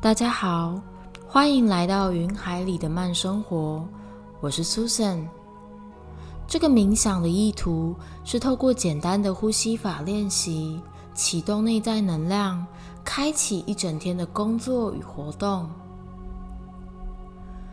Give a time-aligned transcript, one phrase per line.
[0.00, 0.80] 大家好，
[1.26, 3.84] 欢迎来到云海里的慢生活。
[4.40, 5.26] 我是 Susan。
[6.46, 10.80] 这个冥想的意图是透过简单的呼吸法练习，
[11.14, 12.64] 启动内在能量，
[13.02, 15.68] 开启一整天的工作与活动。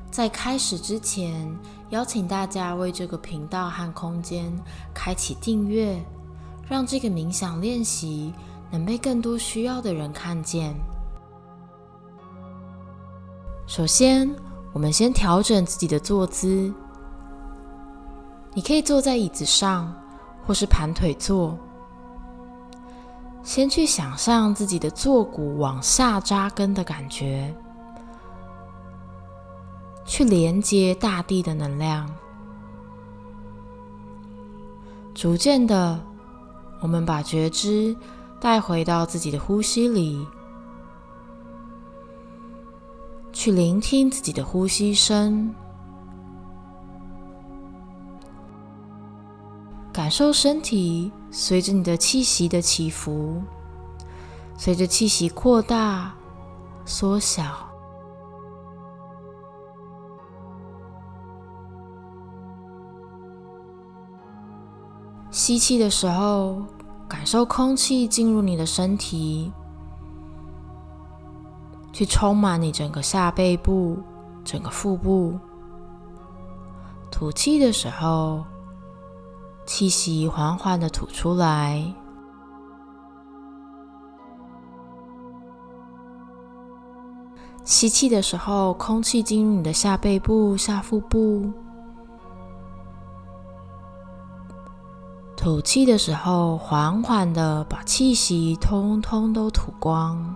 [0.10, 1.56] 在开始之前，
[1.92, 4.52] 邀请大家为这个频道和空间
[4.96, 6.04] 开启订阅，
[6.68, 8.34] 让这个冥想练习
[8.72, 10.76] 能被更多需要的人看见。
[13.68, 14.34] 首先，
[14.74, 16.72] 我们先调整自己的坐姿。
[18.54, 19.92] 你可以坐在椅子上，
[20.46, 21.58] 或是盘腿坐。
[23.44, 27.54] 先去想象自己的坐骨往下扎根的感觉。
[30.06, 32.08] 去连接大地的能量，
[35.16, 36.00] 逐渐的，
[36.82, 37.96] 我们把觉知
[38.40, 40.26] 带回到自己的呼吸里，
[43.46, 45.54] 去聆听自己的呼吸声，
[49.94, 53.40] 感受身体随着你的气息的起伏，
[54.58, 56.12] 随着气息扩大、
[56.86, 57.44] 缩小。
[65.30, 66.64] 吸气的时候，
[67.08, 69.54] 感受空气进入你的身体，
[71.96, 73.98] 去充满你整个下背部、
[74.44, 75.40] 整个腹部。
[77.10, 78.44] 吐气的时候，
[79.66, 81.94] 气息缓缓的吐出来。
[87.64, 91.50] 吸气的时候，空气进入你的下背部、下腹部。
[95.38, 100.36] 吐气的时候，缓缓的把气息通通都吐光。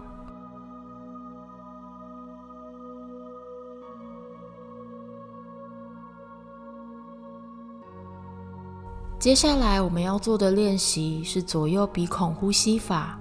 [9.19, 13.19] 接下来我们要做的练习是左右鼻孔呼吸法，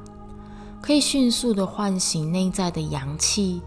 [0.80, 3.60] 可以迅速的唤醒内在的阳气，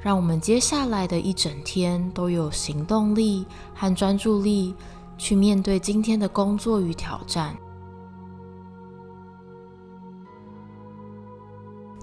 [0.00, 4.74] 让我们接下来的一整天都有行动力和专注力。
[5.18, 7.56] 去面对今天的工作与挑战。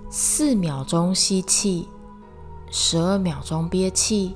[0.09, 1.89] 四秒钟吸气，
[2.71, 4.33] 十二秒钟憋气，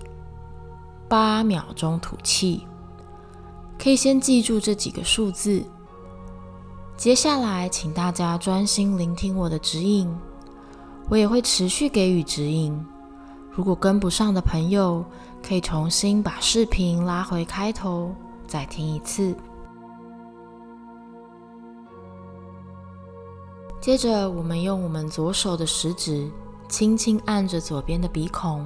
[1.08, 2.68] 八秒钟吐气。
[3.84, 5.62] 可以先记住这几个数字。
[6.96, 10.10] 接下来，请大家专心聆听我的指引，
[11.10, 12.74] 我也会持续给予指引。
[13.52, 15.04] 如果跟不上的朋友，
[15.46, 18.16] 可以重新把视频拉回开头。
[18.48, 19.36] 再听一次。
[23.82, 26.32] 接着，我们用我们左手的食指
[26.70, 28.66] 轻轻按着左边的鼻孔。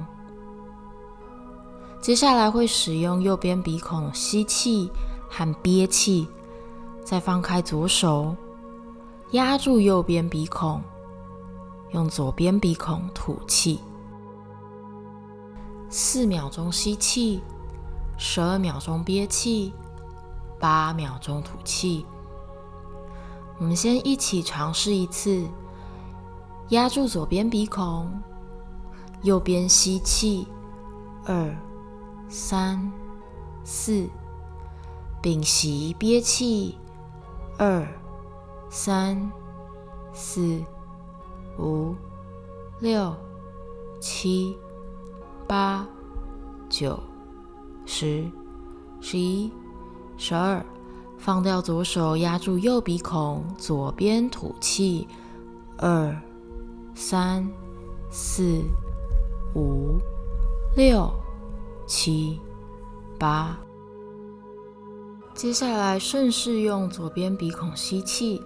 [2.00, 4.88] 接下来会使用右边鼻孔吸气
[5.28, 6.28] 和憋气，
[7.04, 8.34] 再放开左手，
[9.32, 10.82] 压住右边鼻孔，
[11.92, 13.80] 用左边鼻孔吐气。
[15.88, 17.40] 四秒钟吸气。
[18.20, 19.72] 十二秒钟憋气，
[20.58, 22.04] 八秒钟吐气。
[23.60, 25.46] 我们先一起尝试一次，
[26.70, 28.10] 压住左边鼻孔，
[29.22, 30.48] 右边吸气，
[31.26, 31.56] 二、
[32.28, 32.90] 三、
[33.62, 34.08] 四，
[35.28, 36.74] 屏息憋气，
[37.58, 37.86] 二、
[38.70, 39.30] 三、
[40.14, 40.64] 四、
[41.58, 41.94] 五、
[42.80, 43.14] 六、
[44.00, 44.56] 七、
[45.46, 45.86] 八、
[46.70, 46.98] 九。
[47.84, 48.24] 十、
[49.02, 49.52] 十一、
[50.16, 50.64] 十二，
[51.18, 55.06] 放掉左手，压住右鼻孔，左边吐气。
[55.76, 56.18] 二、
[56.94, 57.46] 三、
[58.10, 58.62] 四、
[59.54, 59.98] 五、
[60.74, 61.12] 六、
[61.86, 62.40] 七、
[63.18, 63.58] 八。
[65.38, 68.42] 接下来顺势用左边鼻孔吸气，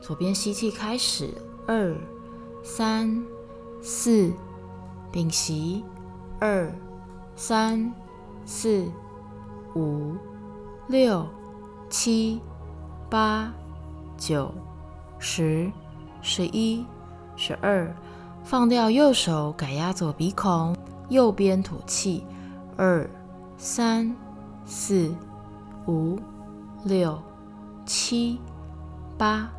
[0.00, 1.28] 左边吸气开始。
[1.66, 1.94] 二、
[2.62, 3.22] 三、
[3.82, 4.32] 四，
[5.12, 5.84] 屏息。
[6.40, 6.74] 二、
[7.36, 7.92] 三。
[8.46, 8.86] 四、
[9.74, 10.14] 五、
[10.86, 11.26] 六、
[11.90, 12.40] 七、
[13.10, 13.52] 八、
[14.16, 14.50] 九、
[15.18, 15.70] 十、
[16.22, 16.86] 十一、
[17.36, 17.94] 十二，
[18.42, 20.74] 放掉右手，改压左鼻孔，
[21.10, 22.24] 右边吐气。
[22.78, 23.06] 二、
[23.58, 24.14] 三、
[24.64, 25.14] 四、
[25.86, 26.18] 五、
[26.84, 27.18] 六、
[27.86, 28.38] 七、
[29.16, 29.50] 八，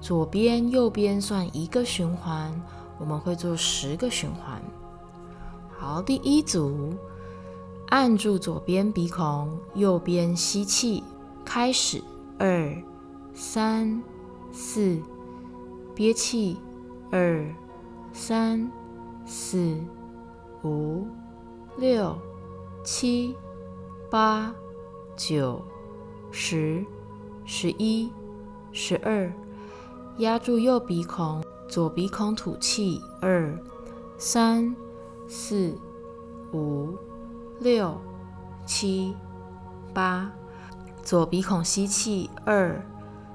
[0.00, 2.52] 左边、右边算一个循环，
[2.98, 4.60] 我们会做十个循环。
[5.78, 6.94] 好，第一组。
[7.88, 11.04] 按住左边鼻孔，右边吸气，
[11.44, 12.02] 开始，
[12.36, 12.76] 二、
[13.32, 14.02] 三、
[14.50, 15.00] 四，
[15.94, 16.58] 憋气，
[17.12, 17.46] 二、
[18.12, 18.68] 三、
[19.24, 19.78] 四、
[20.64, 21.06] 五、
[21.78, 22.18] 六、
[22.82, 23.36] 七、
[24.10, 24.52] 八、
[25.16, 25.64] 九、
[26.30, 26.84] 十、
[27.44, 28.12] 十一、
[28.72, 29.32] 十二。
[30.18, 33.00] 压住右鼻孔，左鼻孔吐气。
[33.20, 33.58] 二、
[34.18, 34.74] 三、
[35.28, 35.76] 四、
[36.52, 36.96] 五、
[37.60, 37.98] 六、
[38.64, 39.14] 七、
[39.92, 40.30] 八。
[41.02, 42.30] 左鼻孔吸气。
[42.44, 42.82] 二、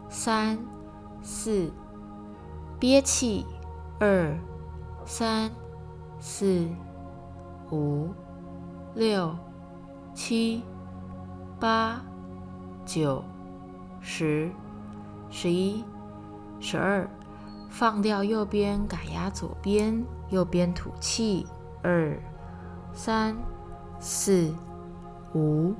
[0.09, 0.57] 三、
[1.21, 1.71] 四。
[2.79, 3.45] 憋气。
[3.99, 4.35] 二、
[5.05, 5.51] 三、
[6.19, 6.67] 四、
[7.71, 8.09] 五、
[8.95, 9.35] 六、
[10.15, 10.63] 七、
[11.61, 12.01] 八、
[12.87, 13.23] 九、
[14.01, 14.49] 十、
[15.29, 15.85] 十一。
[16.59, 17.07] 十二，
[17.69, 21.45] 放掉右边，改压左边，右边吐气。
[21.83, 22.19] 二、
[22.93, 23.35] 三、
[23.99, 24.51] 四、
[25.35, 25.75] 五、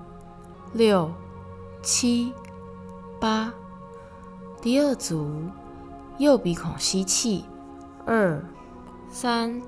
[0.73, 1.11] 六、
[1.81, 2.31] 七、
[3.19, 3.51] 八。
[4.61, 5.31] 第二组，
[6.19, 7.45] 右鼻孔吸气。
[8.05, 8.39] 二、
[9.09, 9.59] 三、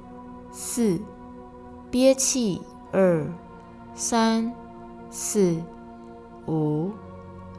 [0.51, 1.01] 四，
[1.89, 2.61] 憋气。
[2.91, 3.27] 二、
[3.95, 4.53] 三、
[5.09, 5.59] 四、
[6.47, 6.91] 五、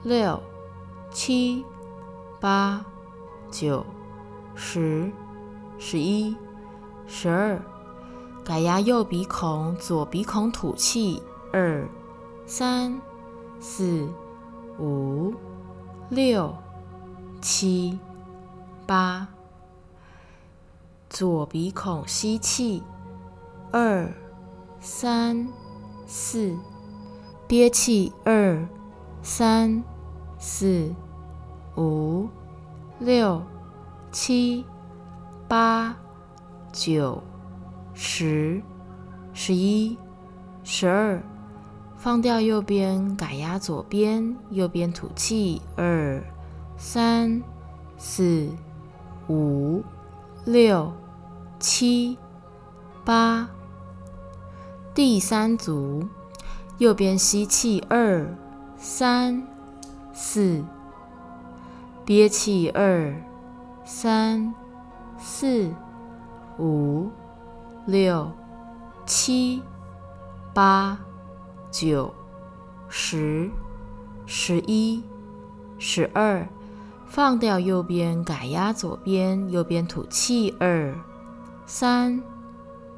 [0.02, 0.40] 六、
[1.10, 1.64] 七、
[2.40, 2.84] 八。
[3.50, 3.86] 九、
[4.56, 5.12] 十、
[5.78, 6.34] 十一、
[7.06, 7.62] 十二，
[8.44, 11.22] 改压右鼻孔，左鼻孔吐气。
[11.52, 11.88] 二、
[12.46, 13.00] 三、
[13.60, 14.08] 四、
[14.80, 15.32] 五、
[16.08, 16.52] 六、
[17.40, 17.96] 七、
[18.88, 19.28] 八，
[21.08, 22.82] 左鼻孔吸气。
[23.70, 24.12] 二、
[24.80, 25.46] 三、
[26.08, 26.58] 四，
[27.54, 28.12] 憋气。
[28.24, 28.66] 二、
[29.22, 29.84] 三、
[30.38, 30.92] 四、
[31.76, 32.28] 五。
[32.98, 33.40] 六、
[34.10, 34.64] 七、
[35.46, 35.94] 八、
[36.72, 37.22] 九、
[37.92, 38.60] 十、
[39.32, 39.96] 十一、
[40.64, 41.22] 十二，
[41.96, 45.62] 放掉右边，改压左边，右边吐气。
[45.76, 46.20] 二、
[46.76, 47.40] 三、
[47.96, 48.48] 四、
[49.28, 49.80] 五、
[50.44, 50.92] 六、
[51.60, 52.18] 七、
[53.04, 53.48] 八。
[54.92, 56.04] 第三组，
[56.78, 57.84] 右边吸气。
[57.88, 58.26] 二、
[58.76, 59.46] 三、
[60.12, 60.64] 四。
[62.06, 63.14] 憋气，二、
[63.82, 64.52] 三、
[65.18, 65.72] 四、
[66.58, 67.08] 五、
[67.86, 68.30] 六、
[69.06, 69.62] 七、
[70.52, 70.98] 八、
[71.70, 72.12] 九、
[72.90, 73.48] 十、
[74.26, 75.02] 十一、
[75.78, 76.46] 十二，
[77.06, 80.54] 放掉右边，改压左边，右边吐气。
[80.60, 80.94] 二、
[81.64, 82.22] 三、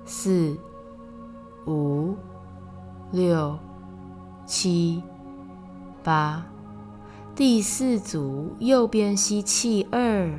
[0.04, 0.58] 四、
[1.68, 2.16] 五、
[3.16, 3.58] 六、
[4.44, 5.02] 七、
[6.04, 6.44] 八。
[7.34, 10.38] 第四组，右边吸气，二、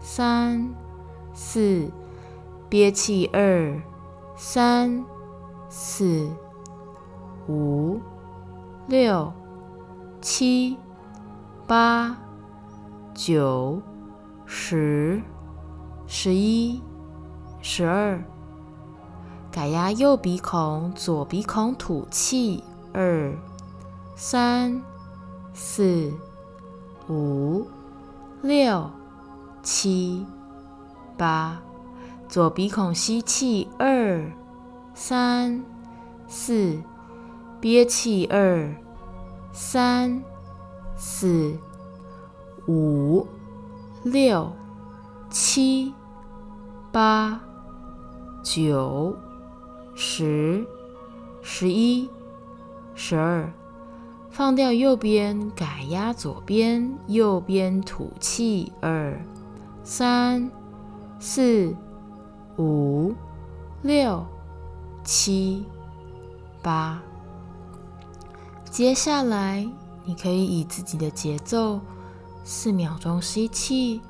[0.00, 0.68] 三、
[1.32, 1.88] 四，
[2.68, 3.80] 憋气，二、
[4.34, 5.04] 三、
[5.68, 6.28] 四、
[7.46, 8.00] 五、
[8.88, 9.32] 六、
[10.20, 10.76] 七、
[11.68, 12.18] 八、
[13.14, 13.80] 九、
[14.44, 15.22] 十、
[16.08, 16.82] 十一、
[17.62, 18.20] 十二。
[19.50, 22.62] 改压右鼻孔，左鼻孔吐气，
[22.92, 23.34] 二、
[24.14, 24.82] 三、
[25.54, 26.12] 四。
[27.10, 27.66] 五、
[28.42, 28.90] 六、
[29.62, 30.26] 七、
[31.16, 31.58] 八，
[32.28, 34.30] 左鼻孔吸气，二、
[34.92, 35.64] 三、
[36.28, 36.82] 四，
[37.62, 38.76] 憋气，二、
[39.54, 40.22] 三、
[40.98, 41.56] 四、
[42.66, 43.26] 五、
[44.02, 44.52] 六、
[45.30, 45.94] 七、
[46.92, 47.40] 八、
[48.42, 49.16] 九、
[50.00, 50.64] 十、
[51.42, 52.08] 十一、
[52.94, 53.52] 十二。
[54.30, 58.72] 放掉右边，改压左边，右边吐气。
[58.80, 59.20] 二、
[59.82, 60.48] 三、
[61.18, 61.74] 四、
[62.58, 63.12] 五、
[63.82, 64.24] 六、
[65.02, 65.64] 七、
[66.62, 67.02] 八。
[68.70, 69.68] 接下来，
[70.04, 71.80] 你可以以自己的节奏，
[72.44, 74.00] 四秒钟吸气，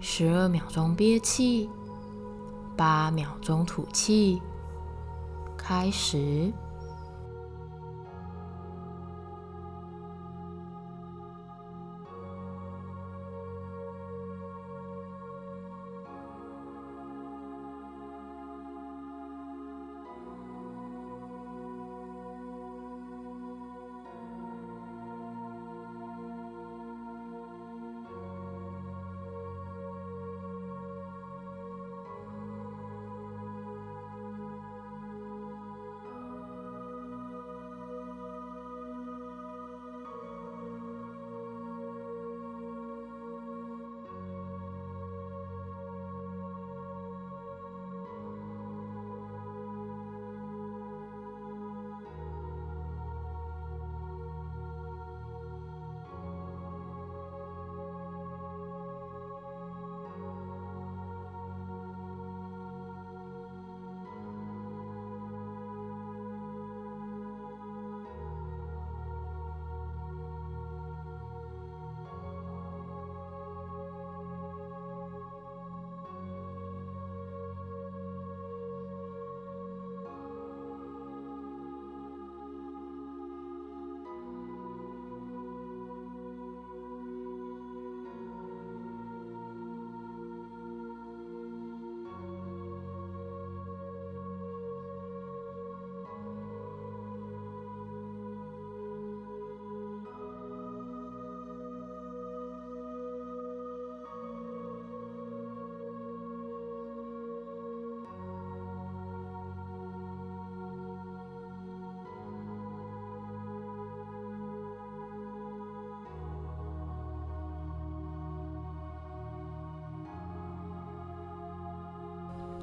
[0.00, 1.70] 十二秒钟憋气，
[2.76, 4.42] 八秒钟吐气，
[5.68, 6.50] 开始。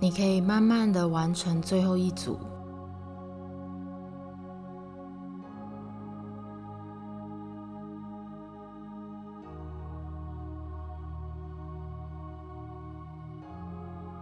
[0.06, 2.38] 你可以慢慢的完成最后一组。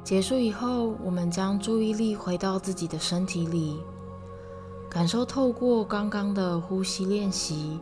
[0.06, 3.78] 结束以后，我们将注意力回到自己的身体里，
[4.90, 7.78] 感受透过刚刚的呼吸练习，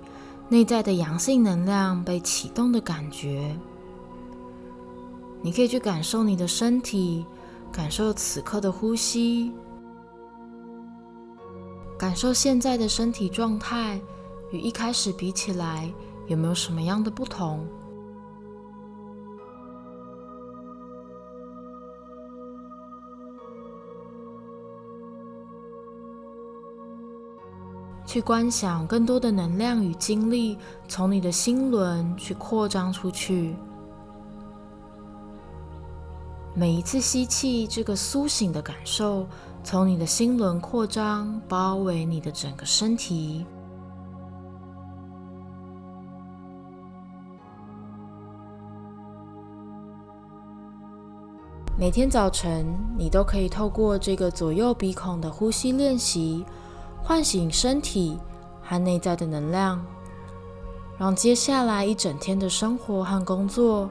[0.49, 3.55] 内在的阳性能量被启动的感觉。
[5.43, 7.23] 你可以去感受你的身体，
[7.71, 9.51] 感受此刻的呼吸，
[11.97, 13.99] 感受现在的身体状态
[14.51, 15.91] 与一开始比起来
[16.27, 17.65] 有没有什么样的不同。
[28.05, 30.57] 去观想更多的能量与精力
[30.89, 33.55] 从你的心轮去扩张出去。
[36.61, 39.25] 每一次吸气，这个苏醒的感受
[39.63, 43.43] 从你的心轮扩张，包围你的整个身体。
[51.75, 56.45] 每天早晨，你都可以透过这个左右鼻孔的呼吸练习。
[57.01, 58.19] 唤醒身体
[58.61, 59.83] 和内在的能量，
[60.99, 63.89] 让接下来一整天的生活和工作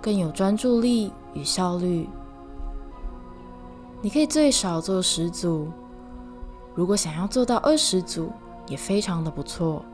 [0.00, 2.08] 更有专注力与效率。
[4.00, 5.68] 你可以最少做十组，
[6.74, 8.32] 如果想要做到二十组，
[8.66, 9.84] 也非常的不错。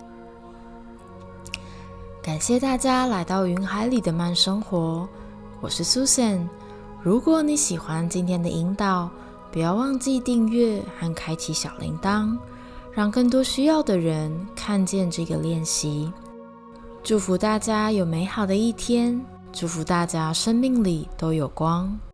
[2.22, 5.08] 感谢大家来到云海里的慢生活，
[5.60, 6.46] 我是 Susan。
[7.02, 9.10] 如果你喜欢今天的引导，
[9.50, 12.36] 不要忘记订阅和开启小铃铛。
[12.92, 16.12] 让更多需要的人看见这个练习。
[17.04, 22.09] 祝福大家有美好的一天，祝福大家生命里都有光。